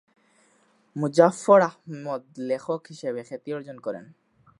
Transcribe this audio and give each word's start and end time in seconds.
মুজাফফর 0.95 1.59
আহমদ 1.61 2.23
লেখক 2.49 2.81
হিসেবে 2.87 3.21
খ্যাতি 3.23 3.49
অর্জন 3.53 3.77
করেন। 3.79 4.05